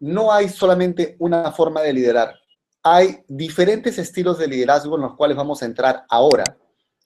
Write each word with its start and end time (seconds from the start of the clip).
no 0.00 0.32
hay 0.32 0.48
solamente 0.48 1.16
una 1.18 1.50
forma 1.52 1.82
de 1.82 1.92
liderar. 1.92 2.34
Hay 2.82 3.20
diferentes 3.28 3.98
estilos 3.98 4.38
de 4.38 4.48
liderazgo 4.48 4.96
en 4.96 5.02
los 5.02 5.16
cuales 5.16 5.36
vamos 5.36 5.62
a 5.62 5.66
entrar 5.66 6.04
ahora, 6.08 6.44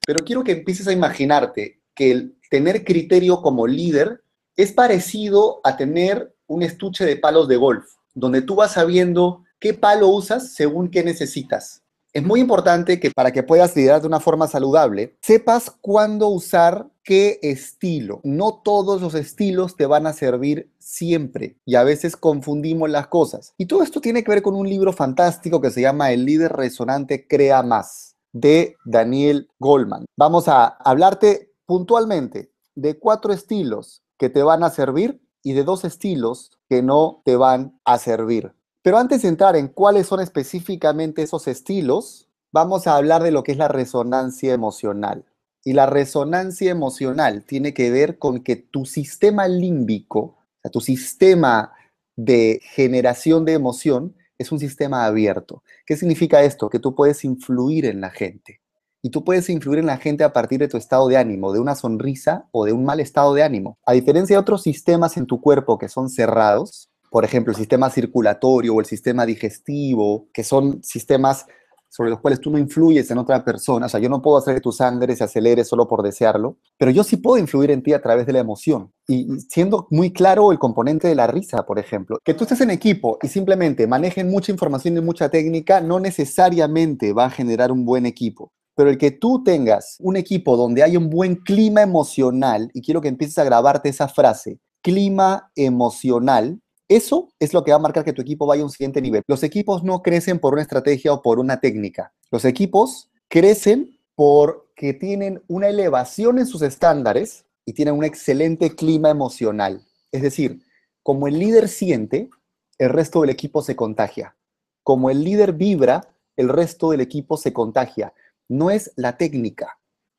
pero 0.07 0.25
quiero 0.25 0.45
que 0.45 0.53
empieces 0.53 0.87
a 0.87 0.93
imaginarte 0.93 1.81
que 1.95 2.11
el 2.11 2.39
tener 2.51 2.85
criterio 2.85 3.41
como 3.41 3.67
líder 3.67 4.23
es 4.57 4.73
parecido 4.73 5.61
a 5.65 5.77
tener 5.77 6.35
un 6.47 6.63
estuche 6.63 7.05
de 7.05 7.17
palos 7.17 7.49
de 7.49 7.57
golf, 7.57 7.87
donde 8.15 8.43
tú 8.43 8.57
vas 8.57 8.73
sabiendo 8.73 9.45
qué 9.59 9.75
palo 9.75 10.09
usas 10.09 10.55
según 10.55 10.91
qué 10.91 11.03
necesitas. 11.03 11.82
Es 12.15 12.23
muy 12.23 12.41
importante 12.41 13.01
que 13.01 13.11
para 13.11 13.33
que 13.33 13.43
puedas 13.43 13.75
liderar 13.75 14.03
de 14.03 14.07
una 14.07 14.21
forma 14.21 14.47
saludable, 14.47 15.17
sepas 15.23 15.71
cuándo 15.71 16.29
usar 16.29 16.91
qué 17.03 17.39
estilo. 17.41 18.21
No 18.23 18.61
todos 18.63 19.01
los 19.01 19.15
estilos 19.15 19.77
te 19.77 19.87
van 19.87 20.07
a 20.07 20.13
servir 20.13 20.71
siempre 20.79 21.57
y 21.65 21.75
a 21.75 21.85
veces 21.85 22.19
confundimos 22.19 22.91
las 22.91 23.07
cosas. 23.07 23.55
Y 23.57 23.65
todo 23.65 23.83
esto 23.83 24.03
tiene 24.03 24.23
que 24.23 24.31
ver 24.31 24.43
con 24.43 24.55
un 24.55 24.69
libro 24.69 24.93
fantástico 24.93 25.63
que 25.63 25.71
se 25.71 25.81
llama 25.81 26.13
El 26.13 26.27
líder 26.27 26.53
resonante 26.53 27.27
crea 27.27 27.63
más 27.63 28.15
de 28.33 28.77
Daniel 28.85 29.49
Goldman. 29.59 30.05
Vamos 30.15 30.49
a 30.49 30.67
hablarte 30.67 31.55
puntualmente 31.65 32.53
de 32.75 32.99
cuatro 32.99 33.33
estilos 33.33 34.03
que 34.19 34.29
te 34.29 34.43
van 34.43 34.65
a 34.65 34.71
servir 34.71 35.23
y 35.43 35.55
de 35.55 35.65
dos 35.65 35.85
estilos 35.85 36.51
que 36.69 36.83
no 36.83 37.23
te 37.25 37.37
van 37.37 37.81
a 37.87 37.97
servir. 37.97 38.53
Pero 38.83 38.99
antes 38.99 39.23
de 39.23 39.29
entrar 39.29 39.55
en 39.57 39.69
cuáles 39.69 40.09
son 40.09 40.21
específicamente 40.21 41.23
esos 41.23 41.47
estilos, 41.47 42.29
vamos 42.51 42.87
a 42.87 42.97
hablar 42.97 43.23
de 43.23 43.31
lo 43.31 43.45
que 43.45 43.53
es 43.53 43.59
la 43.59 43.69
resonancia 43.69 44.53
emocional. 44.53 45.25
Y 45.65 45.75
la 45.75 45.87
resonancia 45.87 46.71
emocional 46.71 47.45
tiene 47.45 47.73
que 47.73 47.93
ver 47.93 48.19
con 48.19 48.43
que 48.43 48.57
tu 48.57 48.85
sistema 48.85 49.47
límbico, 49.47 50.37
tu 50.73 50.81
sistema 50.81 51.73
de 52.17 52.61
generación 52.75 53.45
de 53.45 53.53
emoción, 53.53 54.17
es 54.37 54.51
un 54.51 54.59
sistema 54.59 55.07
abierto. 55.07 55.63
¿Qué 55.87 55.97
significa 55.97 56.43
esto? 56.43 56.69
Que 56.69 56.81
tú 56.81 56.97
puedes 56.97 57.25
influir 57.25 57.87
en 57.87 58.01
la 58.01 58.11
gente. 58.11 58.61
Y 59.01 59.11
tú 59.11 59.25
puedes 59.25 59.49
influir 59.49 59.79
en 59.79 59.87
la 59.87 59.99
gente 59.99 60.25
a 60.25 60.33
partir 60.33 60.59
de 60.59 60.69
tu 60.69 60.77
estado 60.77 61.07
de 61.09 61.17
ánimo, 61.17 61.53
de 61.53 61.61
una 61.61 61.77
sonrisa 61.77 62.49
o 62.51 62.65
de 62.65 62.73
un 62.73 62.85
mal 62.85 62.99
estado 62.99 63.35
de 63.35 63.45
ánimo. 63.45 63.79
A 63.87 63.93
diferencia 63.93 64.37
de 64.37 64.41
otros 64.41 64.63
sistemas 64.63 65.17
en 65.17 65.27
tu 65.27 65.41
cuerpo 65.41 65.79
que 65.79 65.89
son 65.89 66.09
cerrados, 66.09 66.89
por 67.13 67.27
ejemplo, 67.27 67.53
el 67.53 67.59
sistema 67.59 67.91
circulatorio 67.91 68.75
o 68.75 68.81
el 68.81 68.87
sistema 68.87 69.27
digestivo, 69.27 70.29
que 70.33 70.43
son 70.43 70.83
sistemas 70.83 71.45
sobre 71.91 72.09
los 72.09 72.21
cuales 72.21 72.41
tú 72.41 72.51
no 72.51 72.57
influyes 72.57 73.11
en 73.11 73.19
otra 73.19 73.45
persona. 73.45 73.85
O 73.85 73.89
sea, 73.91 74.01
yo 74.01 74.09
no 74.09 74.23
puedo 74.23 74.39
hacer 74.39 74.55
que 74.55 74.63
tu 74.63 74.73
sangre 74.73 75.15
se 75.15 75.23
acelere 75.23 75.63
solo 75.63 75.87
por 75.87 76.03
desearlo, 76.03 76.57
pero 76.79 76.91
yo 76.91 77.05
sí 77.05 77.19
puedo 77.19 77.37
influir 77.37 77.71
en 77.71 77.83
ti 77.83 77.93
a 77.93 78.01
través 78.01 78.25
de 78.25 78.33
la 78.33 78.39
emoción. 78.39 78.91
Y 79.07 79.29
siendo 79.51 79.89
muy 79.91 80.11
claro 80.11 80.53
el 80.53 80.59
componente 80.59 81.07
de 81.07 81.15
la 81.15 81.27
risa, 81.27 81.67
por 81.67 81.79
ejemplo, 81.79 82.17
que 82.25 82.33
tú 82.33 82.45
estés 82.45 82.63
en 82.63 82.71
equipo 82.71 83.19
y 83.23 83.29
simplemente 83.29 83.87
manejen 83.87 84.31
mucha 84.31 84.51
información 84.51 84.97
y 84.97 85.03
mucha 85.03 85.29
técnica, 85.29 85.83
no 85.83 86.01
necesariamente 86.01 87.13
va 87.13 87.27
a 87.27 87.31
generar 87.31 87.71
un 87.71 87.85
buen 87.85 88.07
equipo. 88.07 88.53
Pero 88.75 88.89
el 88.89 88.97
que 88.97 89.11
tú 89.11 89.43
tengas 89.45 89.97
un 90.01 90.17
equipo 90.17 90.57
donde 90.57 90.83
hay 90.83 90.97
un 90.97 91.11
buen 91.11 91.37
clima 91.37 91.83
emocional, 91.83 92.71
y 92.73 92.81
quiero 92.81 93.03
que 93.03 93.09
empieces 93.09 93.37
a 93.37 93.45
grabarte 93.45 93.91
esa 93.91 94.09
frase, 94.09 94.61
clima 94.81 95.51
emocional, 95.57 96.59
eso 96.97 97.29
es 97.39 97.55
lo 97.55 97.65
que 97.65 97.71
va 97.71 97.77
a 97.77 97.81
marcar 97.81 98.05
que 98.05 98.13
tu 98.13 98.23
equipo 98.23 98.47
vaya 98.47 98.63
a 98.63 98.67
un 98.67 98.71
siguiente 98.71 99.01
nivel. 99.01 99.23
Los 99.27 99.43
equipos 99.43 99.83
no 99.83 100.03
crecen 100.03 100.39
por 100.39 100.55
una 100.55 100.63
estrategia 100.63 101.13
o 101.13 101.23
por 101.23 101.39
una 101.39 101.61
técnica. 101.61 102.13
Los 102.31 102.45
equipos 102.45 103.11
crecen 103.29 103.99
porque 104.15 104.93
tienen 104.95 105.43
una 105.49 105.69
elevación 105.69 106.39
en 106.39 106.47
sus 106.47 106.63
estándares 106.63 107.45
y 107.65 107.73
tienen 107.73 107.95
un 107.95 108.05
excelente 108.05 108.75
clima 108.75 109.11
emocional. 109.11 109.87
Es 110.11 110.23
decir, 110.23 110.63
como 111.03 111.29
el 111.29 111.39
líder 111.39 111.69
siente, 111.69 112.31
el 112.79 112.91
resto 112.91 113.21
del 113.21 113.31
equipo 113.31 113.63
se 113.63 113.77
contagia. 113.77 114.37
Como 114.83 115.11
el 115.11 115.25
líder 115.25 115.53
vibra, 115.53 116.09
el 116.37 116.49
resto 116.49 116.91
del 116.91 117.01
equipo 117.01 117.37
se 117.37 117.53
contagia. 117.53 118.13
No 118.49 118.71
es 118.71 118.93
la 118.97 119.17
técnica, 119.17 119.79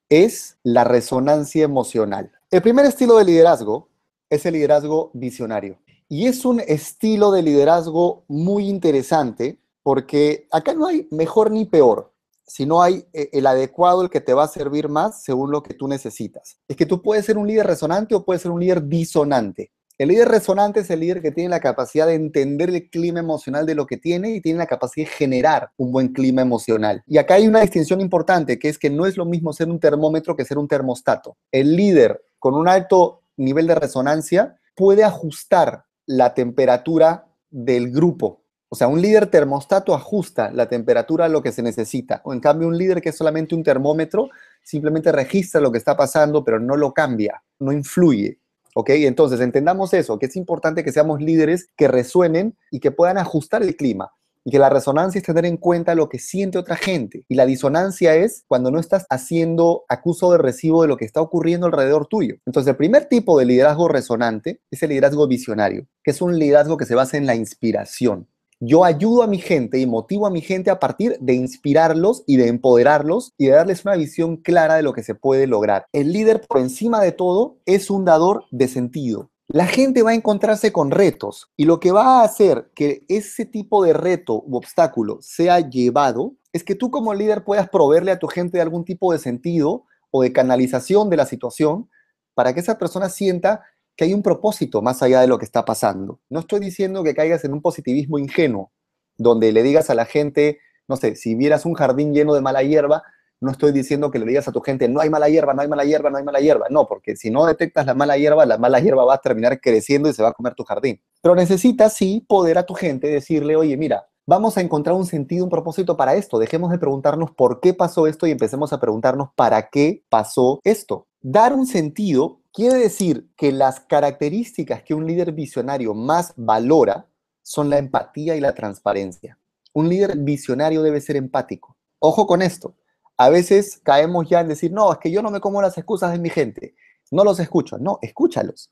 es 0.10 0.58
la 0.64 0.84
resonancia 0.84 1.64
emocional. 1.64 2.32
El 2.50 2.62
primer 2.62 2.86
estilo 2.86 3.18
de 3.18 3.26
liderazgo 3.26 3.90
es 4.30 4.46
el 4.46 4.54
liderazgo 4.54 5.12
visionario. 5.14 5.78
Y 6.14 6.28
es 6.28 6.46
un 6.46 6.60
estilo 6.60 7.32
de 7.32 7.42
liderazgo 7.42 8.24
muy 8.28 8.70
interesante 8.70 9.58
porque 9.82 10.48
acá 10.52 10.76
no 10.76 10.86
hay 10.86 11.08
mejor 11.10 11.50
ni 11.50 11.66
peor, 11.66 12.14
sino 12.46 12.84
hay 12.84 13.04
eh, 13.14 13.32
el 13.34 13.48
adecuado, 13.48 14.04
el 14.04 14.12
que 14.12 14.22
te 14.22 14.36
va 14.36 14.44
a 14.44 14.48
servir 14.48 14.90
más 14.90 15.24
según 15.24 15.50
lo 15.50 15.64
que 15.64 15.74
tú 15.74 15.88
necesitas. 15.88 16.60
Es 16.68 16.78
que 16.78 16.86
tú 16.86 17.02
puedes 17.02 17.26
ser 17.26 17.40
un 17.40 17.48
líder 17.48 17.66
resonante 17.66 18.14
o 18.14 18.24
puedes 18.24 18.44
ser 18.44 18.52
un 18.52 18.60
líder 18.60 18.88
disonante. 18.88 19.72
El 19.98 20.10
líder 20.10 20.28
resonante 20.28 20.82
es 20.82 20.92
el 20.92 21.00
líder 21.00 21.20
que 21.20 21.32
tiene 21.32 21.50
la 21.50 21.60
capacidad 21.60 22.06
de 22.06 22.14
entender 22.14 22.70
el 22.70 22.92
clima 22.92 23.20
emocional 23.20 23.66
de 23.66 23.74
lo 23.74 23.88
que 23.88 23.98
tiene 23.98 24.36
y 24.36 24.40
tiene 24.40 24.60
la 24.60 24.68
capacidad 24.68 25.08
de 25.08 25.14
generar 25.14 25.72
un 25.78 25.92
buen 25.92 26.10
clima 26.10 26.44
emocional. 26.44 27.02
Y 27.08 27.18
acá 27.18 27.34
hay 27.34 27.48
una 27.48 27.62
distinción 27.62 28.02
importante, 28.02 28.60
que 28.60 28.70
es 28.70 28.78
que 28.78 28.92
no 28.92 29.08
es 29.08 29.18
lo 29.18 29.26
mismo 29.26 29.52
ser 29.52 29.68
un 29.68 29.80
termómetro 29.80 30.36
que 30.36 30.46
ser 30.46 30.60
un 30.60 30.68
termostato. 30.68 31.38
El 31.52 31.76
líder 31.76 32.24
con 32.38 32.54
un 32.54 32.68
alto 32.68 33.24
nivel 33.36 33.66
de 33.66 33.74
resonancia 33.74 34.60
puede 34.76 35.04
ajustar 35.04 35.86
la 36.06 36.34
temperatura 36.34 37.28
del 37.50 37.92
grupo. 37.92 38.44
O 38.70 38.76
sea, 38.76 38.88
un 38.88 39.02
líder 39.02 39.28
termostato 39.28 39.94
ajusta 39.94 40.50
la 40.52 40.68
temperatura 40.68 41.26
a 41.26 41.30
lo 41.30 41.44
que 41.44 41.52
se 41.52 41.62
necesita. 41.62 42.22
O 42.24 42.34
en 42.34 42.40
cambio, 42.40 42.68
un 42.68 42.78
líder 42.78 43.02
que 43.02 43.10
es 43.10 43.18
solamente 43.18 43.54
un 43.54 43.64
termómetro 43.64 44.30
simplemente 44.64 45.12
registra 45.12 45.62
lo 45.62 45.72
que 45.72 45.78
está 45.78 45.96
pasando, 45.96 46.44
pero 46.44 46.60
no 46.60 46.76
lo 46.76 46.92
cambia, 46.92 47.44
no 47.60 47.72
influye. 47.72 48.40
¿Ok? 48.74 48.90
Entonces, 48.90 49.40
entendamos 49.42 49.94
eso, 49.94 50.18
que 50.18 50.26
es 50.26 50.36
importante 50.36 50.84
que 50.84 50.92
seamos 50.92 51.22
líderes 51.22 51.70
que 51.78 51.88
resuenen 51.88 52.58
y 52.72 52.80
que 52.80 52.90
puedan 52.90 53.20
ajustar 53.20 53.62
el 53.62 53.76
clima. 53.76 54.12
Y 54.46 54.52
que 54.52 54.60
la 54.60 54.70
resonancia 54.70 55.20
es 55.20 55.26
tener 55.26 55.46
en 55.46 55.58
cuenta 55.58 55.96
lo 55.96 56.10
que 56.10 56.20
siente 56.20 56.58
otra 56.58 56.76
gente. 56.76 57.24
Y 57.30 57.36
la 57.36 57.46
disonancia 57.46 58.16
es 58.16 58.44
cuando 58.48 58.72
no 58.72 58.80
estás 58.80 59.06
haciendo 59.10 59.84
acuso 59.88 60.32
de 60.32 60.38
recibo 60.38 60.82
de 60.82 60.88
lo 60.90 60.98
que 60.98 61.06
está 61.06 61.22
ocurriendo 61.22 61.68
alrededor 61.68 62.08
tuyo. 62.08 62.36
Entonces, 62.46 62.72
el 62.72 62.78
primer 62.78 63.06
tipo 63.06 63.40
de 63.40 63.46
liderazgo 63.46 63.88
resonante 63.88 64.60
es 64.70 64.84
el 64.84 64.90
liderazgo 64.90 65.28
visionario, 65.28 65.88
que 66.04 66.12
es 66.12 66.22
un 66.22 66.38
liderazgo 66.38 66.78
que 66.78 66.86
se 66.86 66.96
basa 66.96 67.18
en 67.18 67.26
la 67.26 67.36
inspiración. 67.36 68.28
Yo 68.66 68.86
ayudo 68.86 69.24
a 69.24 69.28
mi 69.28 69.40
gente 69.40 69.78
y 69.80 69.86
motivo 69.86 70.26
a 70.26 70.30
mi 70.30 70.40
gente 70.40 70.70
a 70.70 70.80
partir 70.80 71.18
de 71.20 71.34
inspirarlos 71.34 72.24
y 72.26 72.38
de 72.38 72.48
empoderarlos 72.48 73.34
y 73.38 73.48
de 73.48 73.52
darles 73.52 73.84
una 73.84 73.96
visión 73.96 74.38
clara 74.38 74.76
de 74.76 74.84
lo 74.84 74.94
que 74.94 75.04
se 75.04 75.16
puede 75.16 75.48
lograr. 75.48 75.88
El 75.92 76.14
líder, 76.14 76.42
por 76.48 76.60
encima 76.60 77.02
de 77.02 77.12
todo, 77.12 77.58
es 77.66 77.90
un 77.90 78.06
dador 78.06 78.46
de 78.52 78.70
sentido 78.70 79.33
la 79.54 79.68
gente 79.68 80.02
va 80.02 80.10
a 80.10 80.16
encontrarse 80.16 80.74
con 80.74 80.90
retos 80.90 81.52
y 81.56 81.66
lo 81.66 81.80
que 81.80 81.92
va 81.92 82.22
a 82.22 82.24
hacer 82.24 82.72
que 82.74 83.06
ese 83.08 83.46
tipo 83.46 83.84
de 83.84 83.94
reto 83.94 84.42
u 84.48 84.58
obstáculo 84.58 85.20
sea 85.22 85.60
llevado 85.60 86.34
es 86.54 86.64
que 86.64 86.74
tú 86.74 86.90
como 86.90 87.14
líder 87.14 87.44
puedas 87.44 87.70
proveerle 87.70 88.12
a 88.12 88.18
tu 88.18 88.26
gente 88.26 88.58
de 88.58 88.64
algún 88.64 88.84
tipo 88.84 89.14
de 89.14 89.20
sentido 89.20 89.86
o 90.10 90.24
de 90.24 90.34
canalización 90.34 91.12
de 91.12 91.18
la 91.18 91.28
situación 91.28 91.88
para 92.34 92.56
que 92.56 92.62
esa 92.62 92.80
persona 92.80 93.10
sienta 93.10 93.62
que 93.96 94.06
hay 94.06 94.16
un 94.16 94.24
propósito 94.24 94.82
más 94.82 95.04
allá 95.04 95.22
de 95.22 95.28
lo 95.28 95.38
que 95.38 95.46
está 95.46 95.66
pasando. 95.66 96.20
No 96.30 96.40
estoy 96.40 96.60
diciendo 96.60 97.04
que 97.04 97.14
caigas 97.14 97.46
en 97.46 97.54
un 97.54 97.62
positivismo 97.62 98.18
ingenuo, 98.18 98.72
donde 99.18 99.52
le 99.52 99.62
digas 99.62 99.92
a 99.92 99.94
la 99.94 100.06
gente, 100.06 100.62
no 100.88 100.98
sé, 100.98 101.16
si 101.16 101.36
vieras 101.36 101.68
un 101.68 101.76
jardín 101.76 102.12
lleno 102.12 102.34
de 102.34 102.42
mala 102.42 102.64
hierba, 102.64 103.04
no 103.44 103.52
estoy 103.52 103.74
diciendo 103.74 104.10
que 104.10 104.20
le 104.20 104.26
digas 104.26 104.48
a 104.48 104.54
tu 104.54 104.62
gente, 104.62 104.88
no 104.88 105.02
hay 105.02 105.10
mala 105.10 105.28
hierba, 105.28 105.54
no 105.54 105.62
hay 105.62 105.68
mala 105.68 105.84
hierba, 105.84 106.10
no 106.10 106.18
hay 106.18 106.24
mala 106.24 106.40
hierba. 106.40 106.68
No, 106.70 106.88
porque 106.88 107.18
si 107.18 107.30
no 107.30 107.46
detectas 107.46 107.86
la 107.86 107.94
mala 107.94 108.18
hierba, 108.18 108.46
la 108.46 108.58
mala 108.58 108.80
hierba 108.80 109.04
va 109.04 109.16
a 109.16 109.22
terminar 109.22 109.60
creciendo 109.60 110.10
y 110.10 110.14
se 110.14 110.24
va 110.24 110.30
a 110.30 110.34
comer 110.34 110.56
tu 110.56 110.64
jardín. 110.64 111.02
Pero 111.22 111.36
necesitas 111.36 111.94
sí 111.94 112.26
poder 112.26 112.58
a 112.58 112.66
tu 112.66 112.74
gente 112.74 113.08
decirle, 113.08 113.58
oye, 113.58 113.76
mira, 113.76 114.08
vamos 114.26 114.58
a 114.58 114.62
encontrar 114.62 114.96
un 114.96 115.06
sentido, 115.06 115.44
un 115.44 115.50
propósito 115.50 115.98
para 115.98 116.16
esto. 116.16 116.40
Dejemos 116.40 116.72
de 116.72 116.78
preguntarnos 116.78 117.32
por 117.32 117.60
qué 117.60 117.74
pasó 117.74 118.08
esto 118.08 118.28
y 118.28 118.32
empecemos 118.32 118.72
a 118.72 118.80
preguntarnos 118.80 119.30
para 119.36 119.70
qué 119.70 120.06
pasó 120.08 120.62
esto. 120.64 121.08
Dar 121.22 121.54
un 121.54 121.68
sentido 121.68 122.40
quiere 122.54 122.78
decir 122.78 123.28
que 123.36 123.52
las 123.52 123.82
características 123.82 124.84
que 124.84 124.94
un 124.94 125.06
líder 125.06 125.34
visionario 125.34 125.94
más 125.94 126.34
valora 126.38 127.08
son 127.42 127.70
la 127.70 127.78
empatía 127.78 128.38
y 128.38 128.40
la 128.40 128.54
transparencia. 128.54 129.38
Un 129.74 129.90
líder 129.90 130.18
visionario 130.18 130.82
debe 130.82 131.02
ser 131.02 131.18
empático. 131.18 131.76
Ojo 132.00 132.26
con 132.26 132.42
esto 132.42 132.76
a 133.18 133.30
veces 133.30 133.80
caemos 133.84 134.28
ya 134.30 134.42
en 134.42 134.48
decir, 134.48 134.72
no, 134.72 134.92
es 134.92 135.00
que 135.00 135.12
yo 135.12 135.22
no 135.22 135.32
me 135.32 135.40
como 135.40 135.62
las 135.62 135.78
excusas 135.78 136.12
de 136.12 136.20
mi 136.20 136.30
gente, 136.30 136.76
no 137.12 137.24
los 137.24 137.40
escucho. 137.40 137.78
No, 137.78 138.00
escúchalos, 138.02 138.72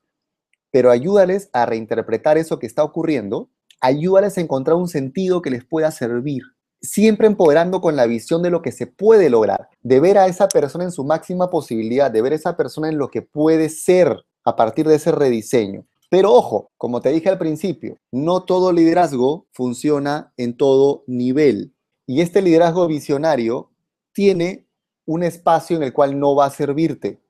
pero 0.71 0.91
ayúdales 0.91 1.49
a 1.53 1.65
reinterpretar 1.65 2.37
eso 2.37 2.59
que 2.59 2.67
está 2.67 2.83
ocurriendo, 2.83 3.49
ayúdales 3.79 4.37
a 4.37 4.41
encontrar 4.41 4.77
un 4.77 4.87
sentido 4.87 5.41
que 5.41 5.51
les 5.51 5.63
pueda 5.63 5.91
servir, 5.91 6.43
siempre 6.81 7.27
empoderando 7.27 7.81
con 7.81 7.95
la 7.95 8.07
visión 8.07 8.41
de 8.41 8.49
lo 8.49 8.61
que 8.61 8.71
se 8.71 8.87
puede 8.87 9.29
lograr, 9.29 9.69
de 9.81 9.99
ver 9.99 10.17
a 10.17 10.27
esa 10.27 10.47
persona 10.47 10.85
en 10.85 10.91
su 10.91 11.03
máxima 11.03 11.49
posibilidad, 11.49 12.09
de 12.09 12.21
ver 12.21 12.33
a 12.33 12.37
esa 12.37 12.57
persona 12.57 12.89
en 12.89 12.97
lo 12.97 13.09
que 13.09 13.21
puede 13.21 13.69
ser 13.69 14.17
a 14.43 14.55
partir 14.55 14.87
de 14.87 14.95
ese 14.95 15.11
rediseño. 15.11 15.85
Pero 16.09 16.33
ojo, 16.33 16.71
como 16.77 16.99
te 16.99 17.09
dije 17.09 17.29
al 17.29 17.37
principio, 17.37 17.97
no 18.11 18.43
todo 18.43 18.73
liderazgo 18.73 19.47
funciona 19.53 20.33
en 20.35 20.57
todo 20.57 21.03
nivel. 21.07 21.73
Y 22.05 22.19
este 22.19 22.41
liderazgo 22.41 22.87
visionario 22.87 23.70
tiene 24.13 24.67
un 25.05 25.23
espacio 25.23 25.77
en 25.77 25.83
el 25.83 25.93
cual 25.93 26.19
no 26.19 26.35
va 26.35 26.45
a 26.45 26.51
servirte 26.51 27.21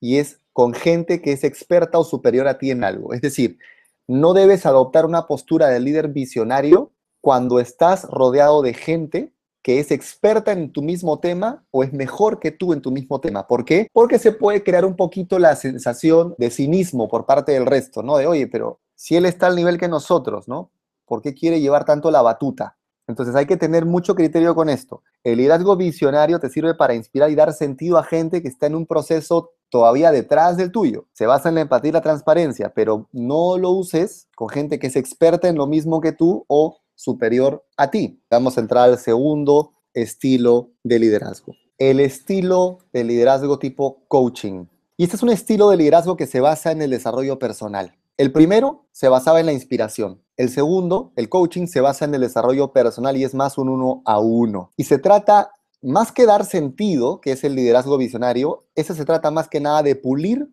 y 0.00 0.18
es 0.18 0.40
con 0.52 0.74
gente 0.74 1.20
que 1.20 1.32
es 1.32 1.44
experta 1.44 1.98
o 1.98 2.04
superior 2.04 2.46
a 2.46 2.58
ti 2.58 2.70
en 2.70 2.84
algo. 2.84 3.12
Es 3.12 3.20
decir, 3.20 3.58
no 4.06 4.34
debes 4.34 4.66
adoptar 4.66 5.06
una 5.06 5.26
postura 5.26 5.68
de 5.68 5.80
líder 5.80 6.08
visionario 6.08 6.92
cuando 7.20 7.58
estás 7.58 8.04
rodeado 8.04 8.62
de 8.62 8.74
gente 8.74 9.32
que 9.62 9.80
es 9.80 9.90
experta 9.90 10.52
en 10.52 10.70
tu 10.72 10.82
mismo 10.82 11.20
tema 11.20 11.64
o 11.70 11.82
es 11.84 11.92
mejor 11.94 12.38
que 12.38 12.50
tú 12.50 12.74
en 12.74 12.82
tu 12.82 12.90
mismo 12.90 13.22
tema. 13.22 13.46
¿Por 13.46 13.64
qué? 13.64 13.88
Porque 13.94 14.18
se 14.18 14.32
puede 14.32 14.62
crear 14.62 14.84
un 14.84 14.94
poquito 14.94 15.38
la 15.38 15.56
sensación 15.56 16.34
de 16.36 16.50
cinismo 16.50 17.08
por 17.08 17.24
parte 17.24 17.52
del 17.52 17.64
resto, 17.64 18.02
¿no? 18.02 18.18
De, 18.18 18.26
oye, 18.26 18.46
pero 18.46 18.80
si 18.94 19.16
él 19.16 19.24
está 19.24 19.46
al 19.46 19.56
nivel 19.56 19.78
que 19.78 19.88
nosotros, 19.88 20.48
¿no? 20.48 20.70
¿Por 21.06 21.22
qué 21.22 21.32
quiere 21.32 21.62
llevar 21.62 21.86
tanto 21.86 22.10
la 22.10 22.20
batuta? 22.20 22.76
Entonces 23.06 23.34
hay 23.34 23.46
que 23.46 23.56
tener 23.56 23.86
mucho 23.86 24.14
criterio 24.14 24.54
con 24.54 24.68
esto. 24.68 25.02
El 25.24 25.38
liderazgo 25.38 25.74
visionario 25.74 26.38
te 26.38 26.50
sirve 26.50 26.74
para 26.74 26.94
inspirar 26.94 27.30
y 27.30 27.34
dar 27.34 27.50
sentido 27.54 27.96
a 27.96 28.04
gente 28.04 28.42
que 28.42 28.48
está 28.48 28.66
en 28.66 28.74
un 28.74 28.84
proceso 28.84 29.52
todavía 29.70 30.12
detrás 30.12 30.58
del 30.58 30.70
tuyo. 30.70 31.06
Se 31.14 31.24
basa 31.24 31.48
en 31.48 31.54
la 31.54 31.62
empatía 31.62 31.88
y 31.88 31.92
la 31.92 32.02
transparencia, 32.02 32.74
pero 32.74 33.08
no 33.10 33.56
lo 33.56 33.70
uses 33.70 34.28
con 34.36 34.50
gente 34.50 34.78
que 34.78 34.88
es 34.88 34.96
experta 34.96 35.48
en 35.48 35.56
lo 35.56 35.66
mismo 35.66 36.02
que 36.02 36.12
tú 36.12 36.44
o 36.46 36.76
superior 36.94 37.64
a 37.78 37.90
ti. 37.90 38.22
Vamos 38.30 38.58
a 38.58 38.60
entrar 38.60 38.90
al 38.90 38.98
segundo 38.98 39.72
estilo 39.94 40.72
de 40.82 40.98
liderazgo. 40.98 41.54
El 41.78 42.00
estilo 42.00 42.80
de 42.92 43.04
liderazgo 43.04 43.58
tipo 43.58 44.04
coaching. 44.08 44.66
Y 44.98 45.04
este 45.04 45.16
es 45.16 45.22
un 45.22 45.30
estilo 45.30 45.70
de 45.70 45.78
liderazgo 45.78 46.18
que 46.18 46.26
se 46.26 46.40
basa 46.40 46.70
en 46.70 46.82
el 46.82 46.90
desarrollo 46.90 47.38
personal. 47.38 47.96
El 48.16 48.30
primero 48.30 48.86
se 48.92 49.08
basaba 49.08 49.40
en 49.40 49.46
la 49.46 49.52
inspiración. 49.52 50.22
El 50.36 50.48
segundo, 50.48 51.12
el 51.16 51.28
coaching, 51.28 51.66
se 51.66 51.80
basa 51.80 52.04
en 52.04 52.14
el 52.14 52.20
desarrollo 52.20 52.72
personal 52.72 53.16
y 53.16 53.24
es 53.24 53.34
más 53.34 53.58
un 53.58 53.68
uno 53.68 54.02
a 54.04 54.20
uno. 54.20 54.70
Y 54.76 54.84
se 54.84 54.98
trata, 54.98 55.50
más 55.82 56.12
que 56.12 56.24
dar 56.24 56.44
sentido, 56.44 57.20
que 57.20 57.32
es 57.32 57.42
el 57.42 57.56
liderazgo 57.56 57.98
visionario, 57.98 58.66
ese 58.76 58.94
se 58.94 59.04
trata 59.04 59.32
más 59.32 59.48
que 59.48 59.58
nada 59.58 59.82
de 59.82 59.96
pulir 59.96 60.48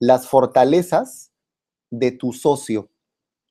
las 0.00 0.26
fortalezas 0.26 1.30
de 1.90 2.10
tu 2.10 2.32
socio 2.32 2.90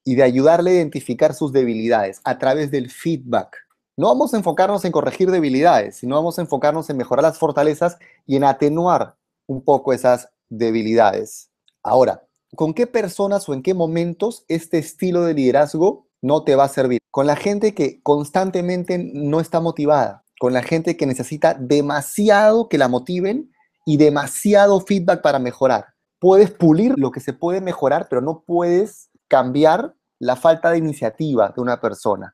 y 0.03 0.15
de 0.15 0.23
ayudarle 0.23 0.71
a 0.71 0.75
identificar 0.75 1.33
sus 1.33 1.53
debilidades 1.53 2.19
a 2.25 2.37
través 2.37 2.71
del 2.71 2.91
feedback. 2.91 3.55
No 3.95 4.07
vamos 4.07 4.33
a 4.33 4.37
enfocarnos 4.37 4.83
en 4.83 4.91
corregir 4.91 5.31
debilidades, 5.31 5.95
sino 5.95 6.15
vamos 6.15 6.37
a 6.37 6.41
enfocarnos 6.41 6.89
en 6.89 6.97
mejorar 6.97 7.23
las 7.23 7.39
fortalezas 7.39 7.97
y 8.25 8.35
en 8.35 8.43
atenuar 8.43 9.15
un 9.47 9.63
poco 9.63 9.93
esas 9.93 10.29
debilidades. 10.49 11.49
Ahora, 11.81 12.25
con 12.55 12.73
qué 12.73 12.87
personas 12.87 13.47
o 13.47 13.53
en 13.53 13.61
qué 13.61 13.73
momentos 13.73 14.45
este 14.47 14.77
estilo 14.77 15.23
de 15.23 15.33
liderazgo 15.33 16.07
no 16.21 16.43
te 16.43 16.55
va 16.55 16.65
a 16.65 16.69
servir. 16.69 16.99
Con 17.11 17.27
la 17.27 17.35
gente 17.35 17.73
que 17.73 18.01
constantemente 18.01 18.97
no 18.97 19.39
está 19.39 19.59
motivada, 19.59 20.25
con 20.39 20.53
la 20.53 20.63
gente 20.63 20.97
que 20.97 21.05
necesita 21.05 21.53
demasiado 21.53 22.67
que 22.67 22.77
la 22.77 22.87
motiven 22.87 23.51
y 23.85 23.97
demasiado 23.97 24.81
feedback 24.81 25.21
para 25.21 25.39
mejorar. 25.39 25.85
Puedes 26.19 26.51
pulir 26.51 26.93
lo 26.97 27.11
que 27.11 27.19
se 27.19 27.33
puede 27.33 27.61
mejorar, 27.61 28.07
pero 28.09 28.21
no 28.21 28.43
puedes 28.45 29.09
cambiar 29.27 29.95
la 30.19 30.35
falta 30.35 30.71
de 30.71 30.77
iniciativa 30.77 31.53
de 31.55 31.61
una 31.61 31.79
persona. 31.79 32.31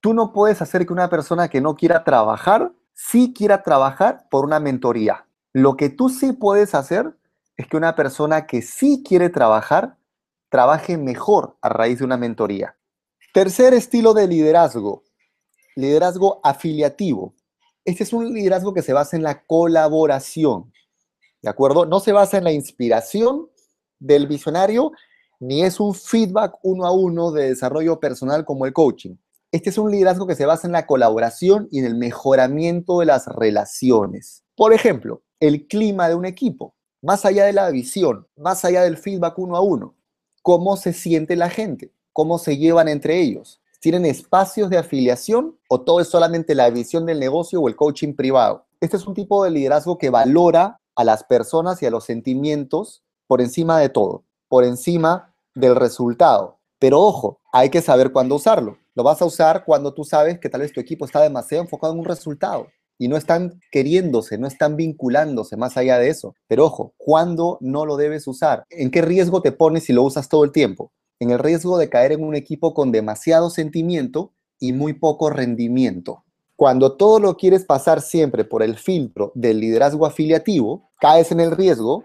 Tú 0.00 0.14
no 0.14 0.32
puedes 0.32 0.62
hacer 0.62 0.86
que 0.86 0.92
una 0.92 1.10
persona 1.10 1.48
que 1.48 1.60
no 1.60 1.74
quiera 1.74 2.04
trabajar, 2.04 2.72
sí 2.94 3.34
quiera 3.34 3.62
trabajar 3.62 4.26
por 4.30 4.44
una 4.44 4.60
mentoría. 4.60 5.26
Lo 5.52 5.76
que 5.76 5.88
tú 5.88 6.08
sí 6.08 6.32
puedes 6.32 6.74
hacer 6.74 7.16
es 7.56 7.66
que 7.66 7.76
una 7.76 7.94
persona 7.94 8.46
que 8.46 8.62
sí 8.62 9.02
quiere 9.06 9.28
trabajar, 9.28 9.96
trabaje 10.48 10.96
mejor 10.96 11.56
a 11.60 11.68
raíz 11.68 11.98
de 11.98 12.04
una 12.04 12.16
mentoría. 12.16 12.76
Tercer 13.32 13.74
estilo 13.74 14.14
de 14.14 14.26
liderazgo, 14.26 15.04
liderazgo 15.76 16.40
afiliativo. 16.42 17.34
Este 17.84 18.04
es 18.04 18.12
un 18.12 18.32
liderazgo 18.32 18.72
que 18.72 18.82
se 18.82 18.92
basa 18.92 19.16
en 19.16 19.22
la 19.22 19.44
colaboración, 19.44 20.72
¿de 21.42 21.50
acuerdo? 21.50 21.86
No 21.86 22.00
se 22.00 22.12
basa 22.12 22.38
en 22.38 22.44
la 22.44 22.52
inspiración 22.52 23.48
del 23.98 24.26
visionario, 24.26 24.92
ni 25.40 25.62
es 25.62 25.80
un 25.80 25.94
feedback 25.94 26.54
uno 26.62 26.86
a 26.86 26.92
uno 26.92 27.30
de 27.32 27.50
desarrollo 27.50 28.00
personal 28.00 28.44
como 28.44 28.66
el 28.66 28.72
coaching. 28.72 29.16
Este 29.52 29.70
es 29.70 29.78
un 29.78 29.90
liderazgo 29.90 30.26
que 30.26 30.34
se 30.34 30.46
basa 30.46 30.66
en 30.66 30.72
la 30.72 30.86
colaboración 30.86 31.68
y 31.70 31.80
en 31.80 31.84
el 31.84 31.94
mejoramiento 31.94 33.00
de 33.00 33.06
las 33.06 33.26
relaciones. 33.26 34.42
Por 34.56 34.72
ejemplo, 34.72 35.22
el 35.38 35.66
clima 35.66 36.08
de 36.08 36.14
un 36.14 36.24
equipo 36.24 36.73
más 37.04 37.26
allá 37.26 37.44
de 37.44 37.52
la 37.52 37.70
visión, 37.70 38.26
más 38.34 38.64
allá 38.64 38.82
del 38.82 38.96
feedback 38.96 39.38
uno 39.38 39.56
a 39.56 39.60
uno, 39.60 39.94
cómo 40.40 40.78
se 40.78 40.94
siente 40.94 41.36
la 41.36 41.50
gente, 41.50 41.92
cómo 42.14 42.38
se 42.38 42.56
llevan 42.56 42.88
entre 42.88 43.20
ellos. 43.20 43.60
¿Tienen 43.78 44.06
espacios 44.06 44.70
de 44.70 44.78
afiliación 44.78 45.58
o 45.68 45.82
todo 45.82 46.00
es 46.00 46.08
solamente 46.08 46.54
la 46.54 46.70
visión 46.70 47.04
del 47.04 47.20
negocio 47.20 47.60
o 47.60 47.68
el 47.68 47.76
coaching 47.76 48.14
privado? 48.14 48.64
Este 48.80 48.96
es 48.96 49.06
un 49.06 49.12
tipo 49.12 49.44
de 49.44 49.50
liderazgo 49.50 49.98
que 49.98 50.08
valora 50.08 50.80
a 50.96 51.04
las 51.04 51.24
personas 51.24 51.82
y 51.82 51.86
a 51.86 51.90
los 51.90 52.04
sentimientos 52.04 53.04
por 53.26 53.42
encima 53.42 53.78
de 53.78 53.90
todo, 53.90 54.24
por 54.48 54.64
encima 54.64 55.34
del 55.54 55.76
resultado. 55.76 56.58
Pero 56.78 57.02
ojo, 57.02 57.38
hay 57.52 57.68
que 57.68 57.82
saber 57.82 58.12
cuándo 58.12 58.36
usarlo. 58.36 58.78
Lo 58.94 59.02
vas 59.02 59.20
a 59.20 59.26
usar 59.26 59.66
cuando 59.66 59.92
tú 59.92 60.04
sabes 60.04 60.38
que 60.38 60.48
tal 60.48 60.62
vez 60.62 60.72
tu 60.72 60.80
equipo 60.80 61.04
está 61.04 61.20
demasiado 61.20 61.64
enfocado 61.64 61.92
en 61.92 61.98
un 61.98 62.06
resultado 62.06 62.68
y 62.98 63.08
no 63.08 63.16
están 63.16 63.60
queriéndose, 63.70 64.38
no 64.38 64.46
están 64.46 64.76
vinculándose 64.76 65.56
más 65.56 65.76
allá 65.76 65.98
de 65.98 66.08
eso. 66.08 66.34
Pero 66.46 66.66
ojo, 66.66 66.94
¿cuándo 66.96 67.58
no 67.60 67.86
lo 67.86 67.96
debes 67.96 68.26
usar? 68.26 68.64
¿En 68.70 68.90
qué 68.90 69.02
riesgo 69.02 69.42
te 69.42 69.52
pones 69.52 69.84
si 69.84 69.92
lo 69.92 70.02
usas 70.02 70.28
todo 70.28 70.44
el 70.44 70.52
tiempo? 70.52 70.92
En 71.18 71.30
el 71.30 71.38
riesgo 71.38 71.78
de 71.78 71.88
caer 71.88 72.12
en 72.12 72.24
un 72.24 72.34
equipo 72.34 72.74
con 72.74 72.92
demasiado 72.92 73.50
sentimiento 73.50 74.32
y 74.58 74.72
muy 74.72 74.94
poco 74.94 75.30
rendimiento. 75.30 76.24
Cuando 76.56 76.96
todo 76.96 77.18
lo 77.18 77.36
quieres 77.36 77.64
pasar 77.64 78.00
siempre 78.00 78.44
por 78.44 78.62
el 78.62 78.76
filtro 78.76 79.32
del 79.34 79.58
liderazgo 79.58 80.06
afiliativo, 80.06 80.90
caes 81.00 81.32
en 81.32 81.40
el 81.40 81.50
riesgo 81.50 82.04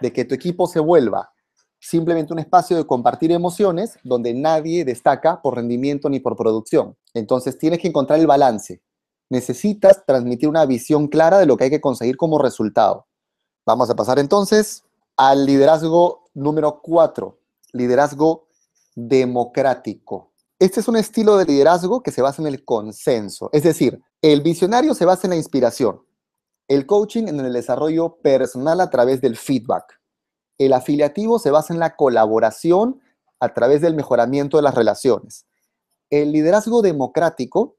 de 0.00 0.12
que 0.12 0.24
tu 0.24 0.34
equipo 0.34 0.66
se 0.66 0.80
vuelva 0.80 1.32
simplemente 1.80 2.32
un 2.32 2.38
espacio 2.38 2.76
de 2.76 2.86
compartir 2.86 3.32
emociones 3.32 3.98
donde 4.04 4.34
nadie 4.34 4.84
destaca 4.84 5.40
por 5.40 5.56
rendimiento 5.56 6.10
ni 6.10 6.20
por 6.20 6.36
producción. 6.36 6.96
Entonces 7.14 7.58
tienes 7.58 7.80
que 7.80 7.88
encontrar 7.88 8.20
el 8.20 8.26
balance 8.26 8.82
necesitas 9.30 10.04
transmitir 10.04 10.48
una 10.48 10.66
visión 10.66 11.08
clara 11.08 11.38
de 11.38 11.46
lo 11.46 11.56
que 11.56 11.64
hay 11.64 11.70
que 11.70 11.80
conseguir 11.80 12.16
como 12.16 12.38
resultado. 12.38 13.06
Vamos 13.64 13.88
a 13.88 13.96
pasar 13.96 14.18
entonces 14.18 14.84
al 15.16 15.46
liderazgo 15.46 16.24
número 16.34 16.80
cuatro, 16.82 17.38
liderazgo 17.72 18.48
democrático. 18.94 20.32
Este 20.58 20.80
es 20.80 20.88
un 20.88 20.96
estilo 20.96 21.38
de 21.38 21.46
liderazgo 21.46 22.02
que 22.02 22.10
se 22.10 22.20
basa 22.20 22.42
en 22.42 22.48
el 22.48 22.64
consenso, 22.64 23.48
es 23.52 23.62
decir, 23.62 24.02
el 24.20 24.42
visionario 24.42 24.94
se 24.94 25.06
basa 25.06 25.26
en 25.26 25.30
la 25.30 25.36
inspiración, 25.36 26.02
el 26.68 26.84
coaching 26.84 27.28
en 27.28 27.40
el 27.40 27.54
desarrollo 27.54 28.16
personal 28.16 28.80
a 28.82 28.90
través 28.90 29.22
del 29.22 29.38
feedback, 29.38 30.00
el 30.60 30.74
afiliativo 30.74 31.38
se 31.38 31.50
basa 31.50 31.72
en 31.72 31.80
la 31.80 31.96
colaboración 31.96 33.00
a 33.40 33.54
través 33.54 33.80
del 33.80 33.94
mejoramiento 33.94 34.58
de 34.58 34.62
las 34.62 34.74
relaciones. 34.74 35.46
El 36.10 36.32
liderazgo 36.32 36.82
democrático 36.82 37.78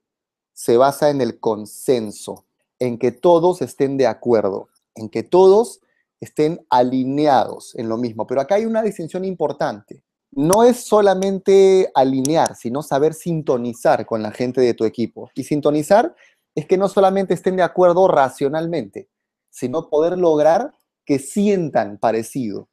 se 0.54 0.78
basa 0.78 1.10
en 1.10 1.22
el 1.22 1.40
consenso, 1.40 2.46
en 2.80 2.98
que 2.98 3.12
todos 3.12 3.62
estén 3.62 3.98
de 3.98 4.08
acuerdo, 4.08 4.70
en 4.96 5.10
que 5.10 5.24
todos 5.24 5.82
estén 6.20 6.66
alineados 6.70 7.76
en 7.76 7.90
lo 7.90 7.98
mismo. 7.98 8.28
Pero 8.28 8.42
acá 8.42 8.56
hay 8.56 8.66
una 8.66 8.82
distinción 8.82 9.26
importante. 9.26 10.04
No 10.32 10.64
es 10.64 10.78
solamente 10.78 11.92
alinear, 11.94 12.56
sino 12.56 12.84
saber 12.84 13.14
sintonizar 13.14 14.06
con 14.06 14.22
la 14.22 14.32
gente 14.32 14.62
de 14.62 14.74
tu 14.74 14.86
equipo. 14.86 15.30
Y 15.36 15.44
sintonizar 15.44 16.16
es 16.56 16.66
que 16.66 16.78
no 16.78 16.88
solamente 16.88 17.34
estén 17.34 17.56
de 17.56 17.64
acuerdo 17.64 18.08
racionalmente, 18.08 19.10
sino 19.50 19.90
poder 19.90 20.18
lograr 20.18 20.74
que 21.06 21.20
sientan 21.20 21.98
parecido. 21.98 22.70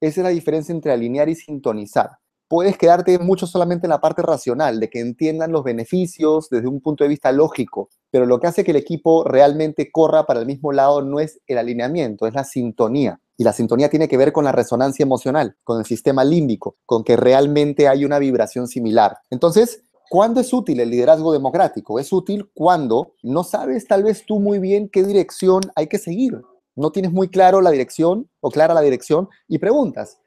Esa 0.00 0.20
es 0.20 0.24
la 0.24 0.30
diferencia 0.30 0.72
entre 0.72 0.92
alinear 0.92 1.28
y 1.28 1.34
sintonizar 1.34 2.18
puedes 2.48 2.78
quedarte 2.78 3.18
mucho 3.18 3.46
solamente 3.46 3.86
en 3.86 3.90
la 3.90 4.00
parte 4.00 4.22
racional, 4.22 4.80
de 4.80 4.88
que 4.88 5.00
entiendan 5.00 5.52
los 5.52 5.64
beneficios 5.64 6.48
desde 6.50 6.68
un 6.68 6.80
punto 6.80 7.04
de 7.04 7.08
vista 7.08 7.32
lógico, 7.32 7.90
pero 8.10 8.26
lo 8.26 8.40
que 8.40 8.46
hace 8.46 8.64
que 8.64 8.70
el 8.70 8.76
equipo 8.76 9.24
realmente 9.24 9.90
corra 9.90 10.26
para 10.26 10.40
el 10.40 10.46
mismo 10.46 10.72
lado 10.72 11.02
no 11.02 11.20
es 11.20 11.40
el 11.46 11.58
alineamiento, 11.58 12.26
es 12.26 12.34
la 12.34 12.44
sintonía. 12.44 13.20
Y 13.38 13.44
la 13.44 13.52
sintonía 13.52 13.90
tiene 13.90 14.08
que 14.08 14.16
ver 14.16 14.32
con 14.32 14.44
la 14.44 14.52
resonancia 14.52 15.02
emocional, 15.02 15.56
con 15.62 15.78
el 15.78 15.84
sistema 15.84 16.24
límbico, 16.24 16.76
con 16.86 17.04
que 17.04 17.16
realmente 17.16 17.88
hay 17.88 18.04
una 18.04 18.18
vibración 18.18 18.66
similar. 18.66 19.18
Entonces, 19.28 19.82
¿cuándo 20.08 20.40
es 20.40 20.52
útil 20.54 20.80
el 20.80 20.90
liderazgo 20.90 21.32
democrático? 21.32 21.98
Es 21.98 22.12
útil 22.12 22.50
cuando 22.54 23.14
no 23.22 23.44
sabes 23.44 23.86
tal 23.86 24.04
vez 24.04 24.24
tú 24.24 24.40
muy 24.40 24.58
bien 24.58 24.88
qué 24.88 25.02
dirección 25.02 25.60
hay 25.74 25.88
que 25.88 25.98
seguir. 25.98 26.40
No 26.76 26.92
tienes 26.92 27.12
muy 27.12 27.28
claro 27.28 27.60
la 27.60 27.70
dirección 27.70 28.30
o 28.40 28.50
clara 28.50 28.72
la 28.72 28.80
dirección 28.80 29.28
y 29.48 29.58
preguntas, 29.58 30.18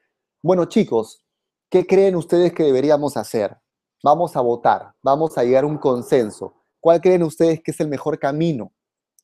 bueno 0.42 0.64
chicos, 0.64 1.22
¿Qué 1.70 1.86
creen 1.86 2.16
ustedes 2.16 2.52
que 2.52 2.64
deberíamos 2.64 3.16
hacer? 3.16 3.56
Vamos 4.02 4.34
a 4.34 4.40
votar, 4.40 4.92
vamos 5.02 5.38
a 5.38 5.44
llegar 5.44 5.62
a 5.62 5.68
un 5.68 5.78
consenso. 5.78 6.52
¿Cuál 6.80 7.00
creen 7.00 7.22
ustedes 7.22 7.62
que 7.62 7.70
es 7.70 7.78
el 7.78 7.86
mejor 7.86 8.18
camino? 8.18 8.72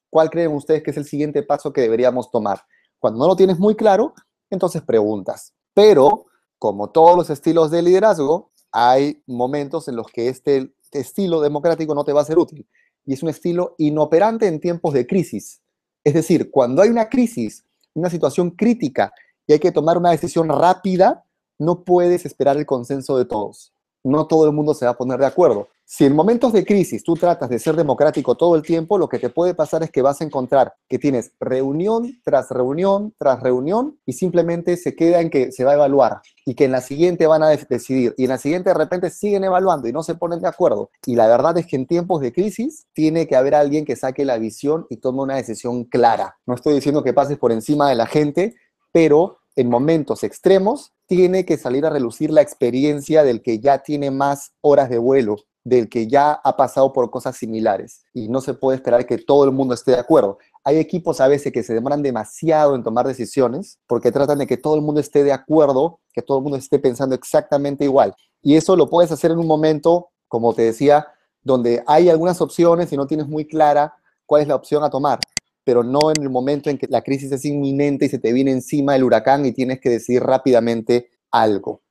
¿Cuál 0.09 0.31
creen 0.31 0.53
ustedes 0.55 0.85
que 0.85 0.93
es 0.93 0.97
el 0.97 1.07
siguiente 1.07 1.43
paso 1.43 1.73
que 1.73 1.81
deberíamos 1.81 2.31
tomar? 2.31 2.61
Cuando 3.01 3.19
no 3.19 3.27
lo 3.27 3.35
tienes 3.35 3.59
muy 3.59 3.75
claro, 3.75 4.15
entonces 4.49 4.83
preguntas. 4.83 5.55
Pero, 5.75 6.27
como 6.57 6.91
todos 6.91 7.17
los 7.17 7.31
estilos 7.31 7.73
de 7.73 7.83
liderazgo, 7.83 8.53
hay 8.71 9.25
momentos 9.27 9.89
en 9.89 9.97
los 9.97 10.07
que 10.07 10.29
este 10.29 10.73
estilo 10.93 11.41
democrático 11.41 11.97
no 11.97 12.05
te 12.05 12.13
va 12.13 12.21
a 12.21 12.27
ser 12.27 12.39
útil. 12.39 12.65
Y 13.05 13.15
es 13.15 13.25
un 13.25 13.29
estilo 13.29 13.75
inoperante 13.79 14.47
en 14.47 14.61
tiempos 14.61 14.95
de 14.95 15.05
crisis. 15.05 15.63
Es 16.05 16.15
decir, 16.15 16.53
cuando 16.53 16.83
hay 16.83 16.91
una 16.91 17.09
crisis, 17.09 17.65
una 17.93 18.09
situación 18.09 18.51
crítica 18.51 19.13
y 19.49 19.55
hay 19.55 19.59
que 19.59 19.73
tomar 19.73 19.99
una 19.99 20.13
decisión 20.13 20.49
rápida, 20.49 21.26
no 21.59 21.85
puedes 21.85 22.27
esperar 22.27 22.57
el 22.57 22.67
consenso 22.67 23.19
de 23.19 23.25
todos. 23.25 23.73
No 24.05 24.27
todo 24.27 24.47
el 24.47 24.53
mundo 24.53 24.75
se 24.75 24.85
va 24.85 24.93
a 24.93 24.97
poner 24.97 25.19
de 25.19 25.27
acuerdo. 25.27 25.69
Si 25.89 26.05
en 26.05 26.17
momentos 26.17 26.53
de 26.53 26.65
crisis 26.65 27.05
tú 27.05 27.15
tratas 27.15 27.49
de 27.49 27.61
ser 27.61 27.77
democrático 27.77 28.35
todo 28.35 28.57
el 28.57 28.63
tiempo, 28.63 28.99
lo 28.99 29.09
que 29.09 29.21
te 29.21 29.31
puede 29.31 29.55
pasar 29.55 29.85
es 29.85 29.91
que 29.93 30.03
vas 30.03 30.21
a 30.21 30.25
encontrar 30.25 30.75
que 30.89 30.99
tienes 30.99 31.31
reunión 31.39 32.13
tras 32.25 32.51
reunión 32.51 33.15
tras 33.19 33.41
reunión 33.41 33.97
y 34.05 34.15
simplemente 34.15 34.77
se 34.77 34.97
queda 34.97 35.21
en 35.21 35.31
que 35.31 35.53
se 35.53 35.63
va 35.63 35.71
a 35.71 35.75
evaluar 35.75 36.23
y 36.45 36.57
que 36.57 36.65
en 36.65 36.73
la 36.73 36.81
siguiente 36.81 37.29
van 37.29 37.45
a 37.45 37.51
decidir 37.51 38.17
y 38.19 38.25
en 38.25 38.31
la 38.31 38.39
siguiente 38.39 38.71
de 38.71 38.75
repente 38.75 39.11
siguen 39.11 39.45
evaluando 39.45 39.87
y 39.87 39.93
no 39.93 40.03
se 40.03 40.17
ponen 40.17 40.41
de 40.41 40.49
acuerdo. 40.49 40.91
Y 41.05 41.15
la 41.15 41.29
verdad 41.29 41.57
es 41.57 41.67
que 41.67 41.77
en 41.77 41.87
tiempos 41.87 42.21
de 42.21 42.33
crisis 42.33 42.87
tiene 42.93 43.29
que 43.29 43.37
haber 43.37 43.55
alguien 43.55 43.85
que 43.85 43.95
saque 43.95 44.25
la 44.25 44.39
visión 44.39 44.87
y 44.91 44.97
tome 44.97 45.23
una 45.23 45.37
decisión 45.37 45.85
clara. 45.85 46.37
No 46.47 46.55
estoy 46.55 46.75
diciendo 46.75 47.05
que 47.05 47.13
pases 47.13 47.39
por 47.39 47.53
encima 47.53 47.89
de 47.89 47.95
la 47.95 48.07
gente, 48.07 48.57
pero 48.91 49.39
en 49.55 49.71
momentos 49.71 50.25
extremos 50.25 50.96
tiene 51.07 51.45
que 51.45 51.57
salir 51.57 51.87
a 51.87 51.91
relucir 51.91 52.31
la 52.31 52.43
experiencia 52.43 53.25
del 53.25 53.43
que 53.43 53.61
ya 53.61 53.79
tiene 53.79 54.11
más 54.11 54.53
horas 54.61 54.91
de 54.91 54.99
vuelo 54.99 55.37
del 55.67 55.89
que 55.89 56.07
ya 56.07 56.31
ha 56.31 56.57
pasado 56.57 56.93
por 56.93 57.11
cosas 57.11 57.37
similares 57.37 58.05
y 58.15 58.29
no 58.29 58.41
se 58.41 58.55
puede 58.55 58.77
esperar 58.77 59.05
que 59.05 59.19
todo 59.19 59.45
el 59.45 59.51
mundo 59.51 59.75
esté 59.75 59.91
de 59.91 59.99
acuerdo. 59.99 60.39
Hay 60.63 60.79
equipos 60.79 61.21
a 61.21 61.27
veces 61.27 61.53
que 61.53 61.65
se 61.65 61.75
demoran 61.75 62.05
demasiado 62.05 62.77
en 62.77 62.85
tomar 62.85 63.05
decisiones 63.05 63.81
porque 63.89 64.13
tratan 64.13 64.39
de 64.39 64.47
que 64.47 64.57
todo 64.57 64.77
el 64.77 64.83
mundo 64.83 65.01
esté 65.01 65.25
de 65.25 65.33
acuerdo, 65.33 65.99
que 66.13 66.23
todo 66.23 66.39
el 66.39 66.45
mundo 66.45 66.57
esté 66.57 66.79
pensando 66.79 67.17
exactamente 67.17 67.83
igual. 67.83 68.15
Y 68.43 68.55
eso 68.55 68.77
lo 68.77 68.89
puedes 68.89 69.11
hacer 69.11 69.33
en 69.33 69.39
un 69.39 69.49
momento, 69.49 70.11
como 70.29 70.55
te 70.55 70.63
decía, 70.63 71.09
donde 71.43 71.83
hay 71.89 72.11
algunas 72.11 72.41
opciones 72.41 72.93
y 72.93 72.97
no 72.97 73.09
tienes 73.09 73.27
muy 73.27 73.45
clara 73.45 73.93
cuál 74.25 74.43
es 74.43 74.49
la 74.49 74.55
opción 74.55 74.85
a 74.85 74.91
tomar, 74.91 75.19
pero 75.67 75.83
no 75.83 76.13
en 76.17 76.23
el 76.23 76.31
momento 76.31 76.71
en 76.71 76.79
que 76.79 76.87
la 76.89 77.03
crisis 77.03 77.33
es 77.33 77.45
inminente 77.45 78.07
y 78.07 78.09
se 78.09 78.21
te 78.21 78.33
viene 78.33 78.53
encima 78.53 78.95
el 78.95 79.03
huracán 79.03 79.45
y 79.45 79.53
tienes 79.53 79.81
que 79.81 79.91
decidir 79.91 80.23
rápidamente 80.23 81.11
algo. 81.33 81.83